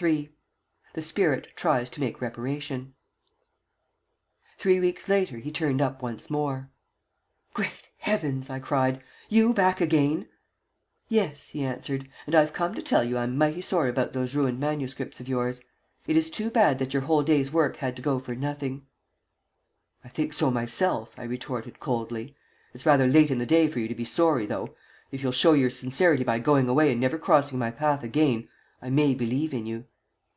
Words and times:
III 0.00 0.30
THE 0.92 1.02
SPIRIT 1.02 1.56
TRIES 1.56 1.90
TO 1.90 1.98
MAKE 1.98 2.20
REPARATION 2.20 2.94
Three 4.56 4.78
weeks 4.78 5.08
later 5.08 5.38
he 5.38 5.50
turned 5.50 5.82
up 5.82 6.02
once 6.02 6.30
more. 6.30 6.70
"Great 7.52 7.88
Heavens!" 7.96 8.48
I 8.48 8.60
cried; 8.60 9.02
"you 9.28 9.52
back 9.52 9.80
again?" 9.80 10.28
"Yes," 11.08 11.48
he 11.48 11.64
answered; 11.64 12.08
"and 12.26 12.36
I've 12.36 12.52
come 12.52 12.76
to 12.76 12.80
tell 12.82 13.02
you 13.02 13.18
I'm 13.18 13.36
mighty 13.36 13.60
sorry 13.60 13.90
about 13.90 14.12
those 14.12 14.36
ruined 14.36 14.60
MSS. 14.60 15.18
of 15.18 15.26
yours. 15.26 15.62
It 16.06 16.16
is 16.16 16.30
too 16.30 16.48
bad 16.48 16.78
that 16.78 16.94
your 16.94 17.02
whole 17.02 17.24
day's 17.24 17.50
work 17.52 17.78
had 17.78 17.96
to 17.96 18.02
go 18.02 18.20
for 18.20 18.36
nothing." 18.36 18.86
[Illustration: 20.04 20.04
"HE 20.04 20.04
WAS 20.04 20.04
AMPLY 20.04 20.04
PROTECTED"] 20.04 20.12
"I 20.12 20.14
think 20.14 20.32
so 20.32 20.50
myself," 20.88 21.14
I 21.18 21.22
retorted, 21.24 21.80
coldly. 21.80 22.36
"It's 22.72 22.86
rather 22.86 23.08
late 23.08 23.32
in 23.32 23.38
the 23.38 23.44
day 23.46 23.66
for 23.66 23.80
you 23.80 23.88
to 23.88 23.96
be 23.96 24.04
sorry, 24.04 24.46
though. 24.46 24.76
If 25.10 25.24
you'll 25.24 25.32
show 25.32 25.54
your 25.54 25.70
sincerity 25.70 26.22
by 26.22 26.38
going 26.38 26.68
away 26.68 26.92
and 26.92 27.00
never 27.00 27.18
crossing 27.18 27.58
my 27.58 27.72
path 27.72 28.04
again, 28.04 28.48
I 28.80 28.90
may 28.90 29.12
believe 29.12 29.52
in 29.52 29.66
you." 29.66 29.86